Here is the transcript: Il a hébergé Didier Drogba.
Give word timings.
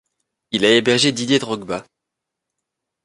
Il 0.49 0.65
a 0.65 0.75
hébergé 0.75 1.11
Didier 1.11 1.37
Drogba. 1.37 1.85